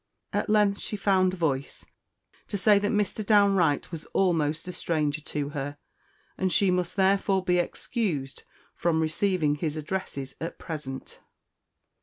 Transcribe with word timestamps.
At 0.33 0.49
length 0.49 0.79
she 0.81 0.97
found 0.97 1.35
voice 1.35 1.85
to 2.47 2.57
say 2.57 2.79
that 2.79 2.89
Mr. 2.89 3.23
Downe 3.23 3.53
Wright 3.55 3.91
was 3.91 4.07
almost 4.13 4.67
a 4.67 4.73
stranger 4.73 5.21
to 5.21 5.49
her, 5.49 5.77
and 6.39 6.51
she 6.51 6.71
must 6.71 6.95
therefore 6.95 7.43
be 7.43 7.59
excused 7.59 8.41
from 8.73 8.99
receiving 8.99 9.53
his 9.57 9.77
addresses 9.77 10.33
at 10.41 10.57
present. 10.57 11.19